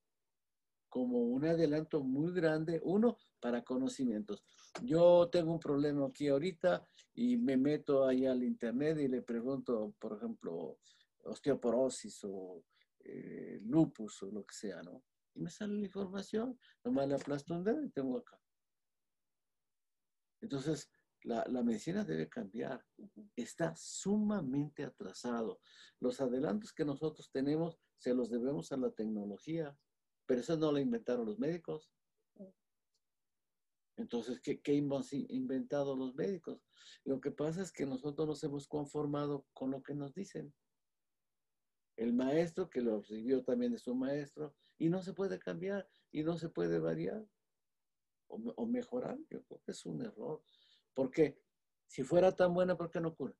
como 0.89 1.19
un 1.19 1.45
adelanto 1.45 2.01
muy 2.03 2.33
grande, 2.33 2.81
uno, 2.83 3.17
para 3.39 3.63
conocimientos. 3.63 4.43
Yo 4.81 5.29
tengo 5.29 5.51
un 5.51 5.59
problema 5.59 6.07
aquí 6.07 6.27
ahorita 6.29 6.87
y 7.13 7.37
me 7.37 7.57
meto 7.57 8.07
ahí 8.07 8.25
al 8.25 8.43
internet 8.43 8.97
y 8.99 9.07
le 9.07 9.21
pregunto, 9.21 9.93
por 9.99 10.17
ejemplo, 10.17 10.79
osteoporosis 11.25 12.23
o 12.23 12.63
eh, 12.99 13.59
lupus 13.63 14.23
o 14.23 14.31
lo 14.31 14.43
que 14.45 14.55
sea, 14.55 14.81
¿no? 14.81 15.03
Y 15.35 15.41
me 15.41 15.49
sale 15.49 15.75
la 15.75 15.85
información, 15.85 16.59
nomás 16.83 17.07
le 17.07 17.15
aplasto 17.15 17.53
un 17.53 17.63
dedo 17.63 17.83
y 17.83 17.89
tengo 17.89 18.17
acá. 18.17 18.39
Entonces, 20.41 20.89
la, 21.25 21.45
medicina 21.63 22.03
debe 22.03 22.29
cambiar. 22.29 22.85
Está 23.35 23.75
sumamente 23.75 24.83
atrasado. 24.83 25.59
Los 25.99 26.21
adelantos 26.21 26.71
que 26.71 26.85
nosotros 26.85 27.29
tenemos 27.31 27.79
se 27.97 28.13
los 28.13 28.29
debemos 28.29 28.71
a 28.71 28.77
la 28.77 28.91
tecnología, 28.91 29.77
pero 30.25 30.41
eso 30.41 30.55
no 30.57 30.71
lo 30.71 30.79
inventaron 30.79 31.25
los 31.25 31.39
médicos. 31.39 31.91
Entonces, 33.97 34.39
¿qué, 34.41 34.61
qué 34.61 34.77
hemos 34.77 35.13
inventado 35.13 35.95
los 35.95 36.13
médicos? 36.15 36.61
Lo 37.05 37.19
que 37.19 37.31
pasa 37.31 37.61
es 37.61 37.71
que 37.71 37.85
nosotros 37.85 38.27
nos 38.27 38.43
hemos 38.43 38.67
conformado 38.67 39.47
con 39.53 39.71
lo 39.71 39.81
que 39.81 39.95
nos 39.95 40.13
dicen. 40.13 40.53
El 41.95 42.13
maestro, 42.13 42.69
que 42.69 42.81
lo 42.81 42.99
recibió 42.99 43.43
también 43.43 43.71
de 43.71 43.79
su 43.79 43.95
maestro, 43.95 44.53
y 44.77 44.89
no 44.89 45.01
se 45.01 45.13
puede 45.13 45.39
cambiar 45.39 45.87
y 46.11 46.23
no 46.23 46.37
se 46.37 46.49
puede 46.49 46.79
variar 46.79 47.25
o, 48.27 48.35
o 48.35 48.65
mejorar. 48.65 49.17
Yo 49.29 49.43
creo 49.43 49.61
que 49.61 49.71
es 49.71 49.85
un 49.85 50.01
error. 50.01 50.43
¿Por 50.93 51.11
qué? 51.11 51.39
Si 51.87 52.03
fuera 52.03 52.31
tan 52.31 52.53
buena, 52.53 52.75
¿por 52.75 52.89
qué 52.89 52.99
no 52.99 53.15
cura? 53.15 53.35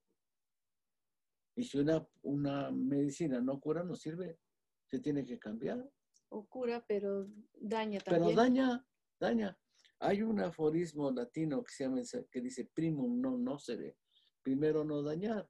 Y 1.56 1.64
si 1.64 1.80
una, 1.80 2.06
una 2.24 2.70
medicina 2.72 3.40
no 3.40 3.60
cura, 3.60 3.84
no 3.84 3.96
sirve. 3.96 4.40
Se 4.86 5.00
tiene 5.00 5.26
que 5.26 5.40
cambiar. 5.40 5.90
O 6.30 6.46
cura, 6.48 6.86
pero 6.86 7.28
daña 7.54 8.00
también. 8.00 8.26
Pero 8.26 8.36
daña, 8.36 8.88
daña. 9.20 9.58
Hay 10.00 10.22
un 10.22 10.40
aforismo 10.42 11.12
latino 11.12 11.64
que, 11.64 11.74
se 11.74 11.86
llama, 11.86 12.02
que 12.30 12.42
dice 12.42 12.70
primum 12.74 13.22
non 13.22 13.44
nocere. 13.44 13.98
Primero 14.42 14.84
no 14.84 15.02
dañar. 15.02 15.50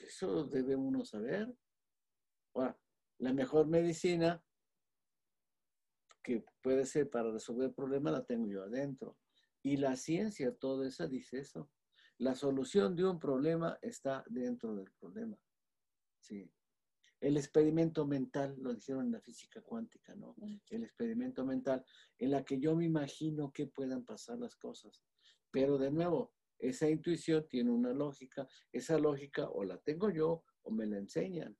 Eso 0.00 0.44
debe 0.44 0.74
uno 0.74 1.04
saber. 1.04 1.54
Ahora, 2.54 2.76
la 3.20 3.32
mejor 3.34 3.66
medicina 3.66 4.42
que 6.22 6.44
puede 6.62 6.86
ser 6.86 7.08
para 7.10 7.30
resolver 7.30 7.68
el 7.68 7.74
problema 7.74 8.10
la 8.10 8.24
tengo 8.24 8.46
yo 8.48 8.64
adentro. 8.64 9.18
Y 9.62 9.76
la 9.76 9.96
ciencia, 9.96 10.54
toda 10.54 10.88
esa 10.88 11.06
dice 11.06 11.38
eso. 11.38 11.70
La 12.18 12.34
solución 12.34 12.96
de 12.96 13.04
un 13.04 13.18
problema 13.18 13.78
está 13.82 14.24
dentro 14.28 14.74
del 14.74 14.90
problema. 14.98 15.38
Sí. 16.18 16.50
El 17.20 17.36
experimento 17.36 18.06
mental, 18.06 18.56
lo 18.58 18.74
dijeron 18.74 19.06
en 19.06 19.12
la 19.12 19.20
física 19.20 19.60
cuántica, 19.60 20.14
¿no? 20.14 20.34
el 20.70 20.82
experimento 20.82 21.44
mental, 21.44 21.84
en 22.18 22.30
la 22.30 22.42
que 22.42 22.58
yo 22.58 22.74
me 22.74 22.86
imagino 22.86 23.52
que 23.52 23.66
puedan 23.66 24.04
pasar 24.04 24.38
las 24.38 24.56
cosas. 24.56 25.02
Pero 25.50 25.76
de 25.76 25.90
nuevo, 25.90 26.32
esa 26.58 26.88
intuición 26.88 27.46
tiene 27.48 27.70
una 27.70 27.92
lógica, 27.92 28.48
esa 28.72 28.98
lógica 28.98 29.50
o 29.50 29.64
la 29.64 29.76
tengo 29.78 30.08
yo 30.10 30.44
o 30.62 30.70
me 30.70 30.86
la 30.86 30.96
enseñan. 30.96 31.54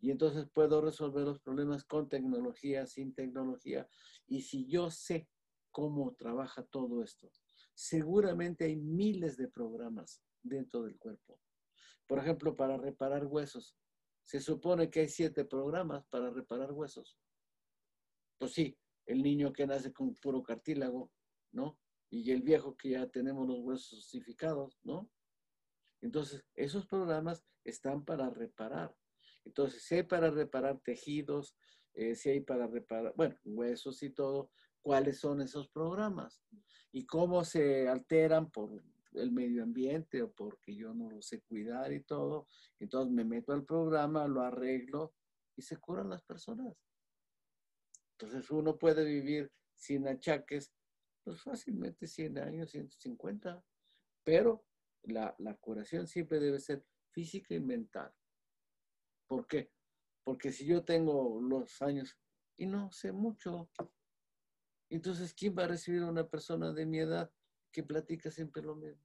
Y 0.00 0.10
entonces 0.10 0.46
puedo 0.52 0.80
resolver 0.80 1.24
los 1.24 1.40
problemas 1.40 1.84
con 1.84 2.08
tecnología, 2.08 2.86
sin 2.86 3.14
tecnología. 3.14 3.88
Y 4.26 4.42
si 4.42 4.66
yo 4.66 4.90
sé 4.90 5.28
cómo 5.70 6.14
trabaja 6.14 6.62
todo 6.64 7.02
esto, 7.02 7.30
seguramente 7.74 8.64
hay 8.64 8.76
miles 8.76 9.36
de 9.36 9.48
programas 9.48 10.22
dentro 10.42 10.82
del 10.82 10.98
cuerpo. 10.98 11.40
Por 12.06 12.18
ejemplo, 12.18 12.54
para 12.54 12.76
reparar 12.76 13.26
huesos. 13.26 13.76
Se 14.24 14.40
supone 14.40 14.90
que 14.90 15.00
hay 15.00 15.08
siete 15.08 15.44
programas 15.44 16.06
para 16.06 16.30
reparar 16.30 16.72
huesos. 16.72 17.18
Pues 18.38 18.52
sí, 18.52 18.78
el 19.06 19.22
niño 19.22 19.52
que 19.52 19.66
nace 19.66 19.92
con 19.92 20.14
puro 20.14 20.42
cartílago, 20.42 21.10
¿no? 21.52 21.78
Y 22.10 22.30
el 22.30 22.42
viejo 22.42 22.76
que 22.76 22.90
ya 22.90 23.08
tenemos 23.08 23.46
los 23.46 23.60
huesos 23.60 23.98
osificados, 23.98 24.78
¿no? 24.82 25.10
Entonces, 26.00 26.44
esos 26.54 26.86
programas 26.86 27.44
están 27.64 28.04
para 28.04 28.30
reparar. 28.30 28.94
Entonces, 29.44 29.82
si 29.82 29.96
hay 29.96 30.02
para 30.02 30.30
reparar 30.30 30.80
tejidos, 30.80 31.56
eh, 31.94 32.14
si 32.14 32.30
hay 32.30 32.40
para 32.40 32.66
reparar, 32.66 33.14
bueno, 33.16 33.36
huesos 33.44 34.02
y 34.02 34.10
todo, 34.10 34.50
¿cuáles 34.82 35.20
son 35.20 35.40
esos 35.40 35.68
programas? 35.68 36.42
Y 36.92 37.06
cómo 37.06 37.44
se 37.44 37.88
alteran 37.88 38.50
por 38.50 38.82
el 39.14 39.30
medio 39.30 39.62
ambiente 39.62 40.22
o 40.22 40.32
porque 40.32 40.74
yo 40.74 40.92
no 40.92 41.10
lo 41.10 41.22
sé 41.22 41.40
cuidar 41.42 41.92
y 41.92 42.02
todo. 42.02 42.48
Entonces 42.78 43.12
me 43.12 43.24
meto 43.24 43.52
al 43.52 43.64
programa, 43.64 44.26
lo 44.26 44.42
arreglo 44.42 45.14
y 45.56 45.62
se 45.62 45.76
curan 45.76 46.10
las 46.10 46.22
personas. 46.22 46.76
Entonces 48.12 48.50
uno 48.50 48.76
puede 48.76 49.04
vivir 49.04 49.50
sin 49.74 50.06
achaques, 50.08 50.72
pues 51.22 51.40
fácilmente 51.42 52.06
100 52.06 52.38
años, 52.38 52.70
150, 52.70 53.62
pero 54.22 54.64
la, 55.02 55.34
la 55.38 55.56
curación 55.56 56.06
siempre 56.06 56.40
debe 56.40 56.60
ser 56.60 56.84
física 57.10 57.54
y 57.54 57.60
mental. 57.60 58.12
¿Por 59.26 59.46
qué? 59.46 59.70
Porque 60.24 60.52
si 60.52 60.66
yo 60.66 60.84
tengo 60.84 61.40
los 61.40 61.80
años 61.82 62.18
y 62.56 62.66
no 62.66 62.90
sé 62.92 63.12
mucho, 63.12 63.70
entonces 64.90 65.34
¿quién 65.34 65.54
va 65.56 65.64
a 65.64 65.68
recibir 65.68 66.02
a 66.02 66.10
una 66.10 66.28
persona 66.28 66.72
de 66.72 66.86
mi 66.86 66.98
edad 66.98 67.30
que 67.72 67.82
platica 67.82 68.30
siempre 68.30 68.62
lo 68.62 68.76
mismo 68.76 69.04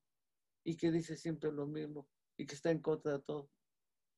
y 0.63 0.77
que 0.77 0.91
dice 0.91 1.17
siempre 1.17 1.51
lo 1.51 1.65
mismo 1.67 2.09
y 2.37 2.45
que 2.45 2.55
está 2.55 2.71
en 2.71 2.79
contra 2.79 3.13
de 3.13 3.19
todo? 3.19 3.49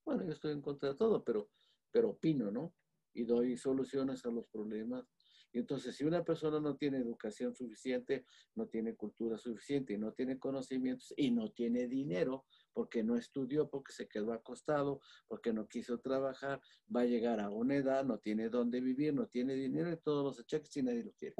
Bueno, 0.06 0.24
yo 0.24 0.32
estoy 0.32 0.54
en 0.54 0.62
contra 0.62 0.90
de 0.90 0.96
todo, 0.96 1.24
pero, 1.24 1.50
pero 1.92 2.10
opino, 2.10 2.52
¿no? 2.52 2.76
Y 3.14 3.24
doy 3.24 3.58
soluciones 3.58 4.26
a 4.26 4.32
los 4.32 4.48
problemas. 4.48 5.06
Y 5.54 5.60
entonces, 5.60 5.96
si 5.96 6.06
una 6.06 6.24
persona 6.24 6.60
no 6.60 6.78
tiene 6.78 6.98
educación 6.98 7.54
suficiente, 7.54 8.26
no 8.56 8.68
tiene 8.68 8.96
cultura 8.96 9.38
suficiente 9.38 9.98
no 9.98 10.14
tiene 10.14 10.40
conocimientos 10.40 11.14
y 11.18 11.32
no 11.32 11.52
tiene 11.52 11.88
dinero, 11.88 12.46
porque 12.74 13.04
no 13.04 13.18
estudió, 13.18 13.70
porque 13.70 13.92
se 13.92 14.08
quedó 14.08 14.34
acostado, 14.34 15.02
porque 15.28 15.54
no 15.54 15.68
quiso 15.68 16.00
trabajar, 16.00 16.62
va 16.94 17.02
a 17.02 17.06
llegar 17.06 17.40
a 17.40 17.50
una 17.50 17.76
edad, 17.76 18.04
no 18.06 18.20
tiene 18.20 18.50
dónde 18.50 18.82
vivir, 18.82 19.14
no 19.14 19.28
tiene 19.28 19.54
dinero 19.56 19.92
y 19.92 19.98
todos 19.98 20.24
los 20.24 20.40
achaques 20.40 20.76
y 20.78 20.84
nadie 20.84 21.04
lo 21.04 21.12
quiere. 21.14 21.36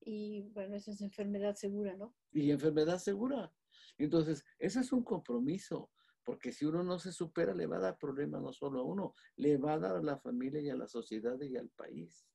Y 0.00 0.42
bueno, 0.52 0.76
esa 0.76 0.92
es 0.92 1.00
enfermedad 1.00 1.56
segura, 1.56 1.96
¿no? 1.96 2.14
Y 2.32 2.50
enfermedad 2.50 2.98
segura. 2.98 3.52
Entonces, 3.98 4.44
ese 4.58 4.80
es 4.80 4.92
un 4.92 5.02
compromiso, 5.02 5.90
porque 6.22 6.52
si 6.52 6.64
uno 6.64 6.84
no 6.84 6.98
se 6.98 7.12
supera, 7.12 7.54
le 7.54 7.66
va 7.66 7.78
a 7.78 7.80
dar 7.80 7.98
problemas 7.98 8.42
no 8.42 8.52
solo 8.52 8.80
a 8.80 8.84
uno, 8.84 9.14
le 9.36 9.56
va 9.56 9.74
a 9.74 9.78
dar 9.78 9.96
a 9.96 10.02
la 10.02 10.18
familia 10.18 10.60
y 10.60 10.70
a 10.70 10.76
la 10.76 10.86
sociedad 10.86 11.40
y 11.40 11.56
al 11.56 11.70
país. 11.70 12.26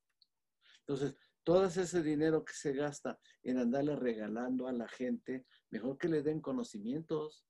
Entonces, 0.80 1.14
todo 1.44 1.64
ese 1.64 2.02
dinero 2.02 2.44
que 2.44 2.52
se 2.52 2.72
gasta 2.72 3.18
en 3.42 3.58
andarle 3.58 3.96
regalando 3.96 4.68
a 4.68 4.72
la 4.72 4.88
gente, 4.88 5.46
mejor 5.70 5.98
que 5.98 6.08
le 6.08 6.22
den 6.22 6.40
conocimientos. 6.40 7.46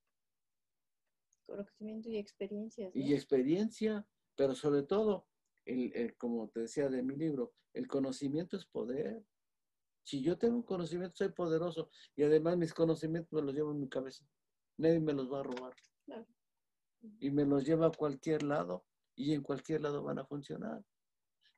Conocimiento 1.52 2.08
y 2.08 2.16
experiencias. 2.16 2.96
Y 2.96 3.12
experiencia, 3.12 4.06
pero 4.36 4.54
sobre 4.54 4.84
todo, 4.84 5.26
el, 5.66 6.16
como 6.16 6.48
te 6.48 6.60
decía 6.60 6.88
de 6.88 7.02
mi 7.02 7.14
libro, 7.14 7.52
el 7.74 7.86
conocimiento 7.86 8.56
es 8.56 8.64
poder. 8.64 9.22
Si 10.02 10.22
yo 10.22 10.38
tengo 10.38 10.64
conocimiento, 10.64 11.14
soy 11.14 11.28
poderoso 11.28 11.90
y 12.16 12.22
además 12.22 12.56
mis 12.56 12.72
conocimientos 12.72 13.30
me 13.32 13.42
los 13.42 13.54
llevo 13.54 13.72
en 13.72 13.80
mi 13.80 13.88
cabeza. 13.90 14.26
Nadie 14.78 15.00
me 15.00 15.12
los 15.12 15.30
va 15.30 15.40
a 15.40 15.42
robar. 15.42 15.74
Y 17.20 17.30
me 17.30 17.44
los 17.44 17.64
lleva 17.64 17.88
a 17.88 17.92
cualquier 17.92 18.44
lado 18.44 18.86
y 19.14 19.34
en 19.34 19.42
cualquier 19.42 19.82
lado 19.82 20.02
van 20.02 20.20
a 20.20 20.24
funcionar. 20.24 20.82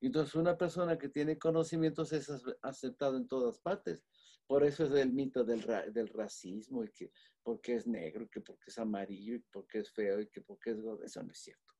Entonces, 0.00 0.34
una 0.34 0.58
persona 0.58 0.98
que 0.98 1.08
tiene 1.08 1.38
conocimientos 1.38 2.12
es 2.12 2.28
aceptado 2.62 3.16
en 3.16 3.28
todas 3.28 3.60
partes. 3.60 4.04
Por 4.46 4.64
eso 4.64 4.84
es 4.84 4.92
el 4.92 5.12
mito 5.12 5.44
del, 5.44 5.64
del 5.92 6.08
racismo 6.08 6.84
y 6.84 6.90
que 6.90 7.10
porque 7.42 7.74
es 7.76 7.86
negro, 7.86 8.24
y 8.24 8.28
que 8.28 8.40
porque 8.40 8.64
es 8.68 8.78
amarillo, 8.78 9.34
y 9.36 9.38
porque 9.38 9.78
es 9.78 9.90
feo, 9.90 10.20
y 10.20 10.28
que 10.28 10.42
porque 10.42 10.70
es. 10.70 10.78
Eso 11.02 11.22
no 11.22 11.32
es 11.32 11.38
cierto. 11.38 11.74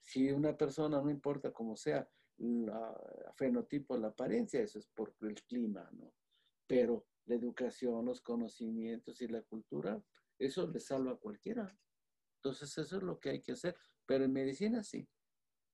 Si 0.00 0.30
una 0.30 0.56
persona, 0.56 1.00
no 1.00 1.10
importa 1.10 1.52
cómo 1.52 1.76
sea, 1.76 2.08
la 2.36 3.32
fenotipo, 3.36 3.96
la 3.96 4.08
apariencia, 4.08 4.60
eso 4.60 4.78
es 4.78 4.86
por 4.88 5.14
el 5.22 5.42
clima, 5.44 5.88
¿no? 5.92 6.12
Pero 6.66 7.06
la 7.26 7.36
educación, 7.36 8.04
los 8.04 8.20
conocimientos 8.20 9.20
y 9.20 9.28
la 9.28 9.42
cultura, 9.42 10.02
eso 10.38 10.66
le 10.66 10.80
salva 10.80 11.12
a 11.12 11.16
cualquiera. 11.16 11.76
Entonces 12.36 12.76
eso 12.76 12.96
es 12.96 13.02
lo 13.02 13.18
que 13.18 13.30
hay 13.30 13.40
que 13.40 13.52
hacer. 13.52 13.76
Pero 14.06 14.24
en 14.24 14.32
medicina 14.32 14.82
sí. 14.82 15.08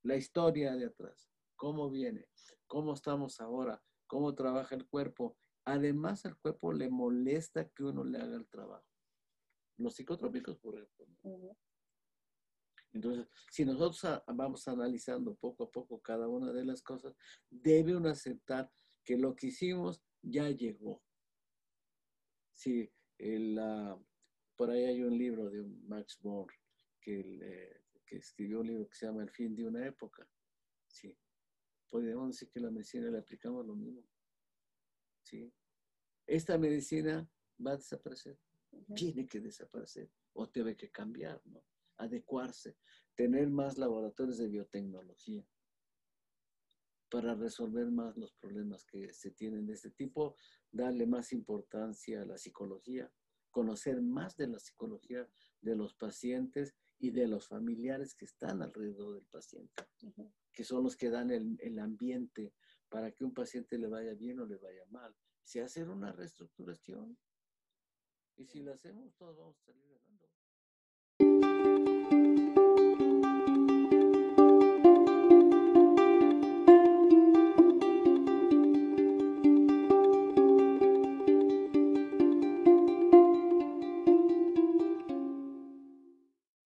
La 0.03 0.17
historia 0.17 0.75
de 0.77 0.87
atrás, 0.87 1.31
cómo 1.57 1.91
viene, 1.91 2.27
cómo 2.67 2.95
estamos 2.95 3.41
ahora, 3.41 3.83
cómo 4.07 4.35
trabaja 4.35 4.75
el 4.75 4.87
cuerpo. 4.87 5.37
Además, 5.65 6.25
al 6.27 6.39
cuerpo 6.39 6.73
le 6.73 6.89
molesta 6.89 7.69
que 7.69 7.85
uno 7.85 8.05
le 8.05 8.19
haga 8.19 8.37
el 8.37 8.49
trabajo. 8.49 8.87
Los 9.77 9.95
psicotrópicos, 9.95 10.59
por 10.59 10.79
ejemplo. 10.79 11.57
Entonces, 12.93 13.29
si 13.51 13.65
nosotros 13.65 14.23
vamos 14.35 14.67
analizando 14.67 15.35
poco 15.37 15.65
a 15.65 15.71
poco 15.71 16.01
cada 16.01 16.29
una 16.29 16.53
de 16.53 16.65
las 16.65 16.83
cosas, 16.83 17.15
debe 17.49 17.97
uno 17.97 18.09
aceptar 18.09 18.71
que 19.05 19.17
lo 19.17 19.37
que 19.37 19.49
hicimos 19.49 20.03
ya 20.23 20.51
llegó. 20.51 21.03
Sí, 22.53 22.91
por 24.57 24.71
ahí 24.71 24.85
hay 24.85 25.03
un 25.03 25.17
libro 25.17 25.49
de 25.49 25.63
Max 25.63 26.19
Born 26.21 26.53
que, 27.01 27.81
que 28.05 28.17
escribió 28.17 28.61
un 28.61 28.67
libro 28.67 28.89
que 28.89 28.97
se 28.97 29.07
llama 29.07 29.23
El 29.23 29.31
fin 29.31 29.55
de 29.55 29.67
una 29.67 29.87
época. 29.87 30.29
Sí, 30.89 31.17
podríamos 31.89 32.29
decir 32.29 32.51
que 32.51 32.61
la 32.61 32.71
medicina 32.71 33.09
le 33.11 33.19
aplicamos 33.19 33.65
lo 33.65 33.75
mismo. 33.75 34.10
Sí, 35.31 35.55
esta 36.27 36.59
medicina 36.59 37.31
va 37.65 37.73
a 37.73 37.77
desaparecer, 37.77 38.37
tiene 38.97 39.29
que 39.29 39.39
desaparecer 39.39 40.11
o 40.33 40.45
debe 40.49 40.77
que 40.77 40.91
cambiar, 40.91 41.41
¿no? 41.45 41.65
adecuarse, 41.99 42.77
tener 43.15 43.49
más 43.49 43.79
laboratorios 43.79 44.39
de 44.39 44.49
biotecnología 44.49 45.47
para 47.09 47.35
resolver 47.35 47.93
más 47.93 48.17
los 48.17 48.33
problemas 48.35 48.85
que 48.85 49.13
se 49.13 49.31
tienen 49.31 49.67
de 49.67 49.75
este 49.75 49.91
tipo, 49.91 50.35
darle 50.73 51.07
más 51.07 51.33
importancia 51.33 52.23
a 52.23 52.25
la 52.25 52.37
psicología, 52.37 53.13
conocer 53.53 54.03
más 54.03 54.37
de 54.37 54.49
la 54.49 54.59
psicología 54.59 55.29
de 55.61 55.77
los 55.77 55.95
pacientes 55.95 56.75
y 56.99 57.11
de 57.11 57.29
los 57.29 57.47
familiares 57.47 58.15
que 58.15 58.25
están 58.25 58.63
alrededor 58.63 59.15
del 59.15 59.27
paciente, 59.27 59.85
que 60.53 60.65
son 60.65 60.83
los 60.83 60.97
que 60.97 61.09
dan 61.09 61.31
el, 61.31 61.57
el, 61.61 61.79
ambiente 61.79 62.53
para 62.91 63.11
que 63.13 63.25
un 63.25 63.33
paciente 63.33 63.79
le 63.79 63.87
vaya 63.87 64.13
bien 64.15 64.41
o 64.41 64.45
le 64.45 64.57
vaya 64.57 64.85
mal. 64.91 65.17
Si 65.43 65.59
hacer 65.59 65.89
una 65.89 66.13
reestructuración, 66.13 67.17
y 68.37 68.47
si 68.47 68.63
lo 68.63 68.73
hacemos, 68.73 69.15
todos 69.17 69.37
vamos 69.37 69.59
a 69.61 69.65
salir 69.67 69.87
ganando. 69.87 70.10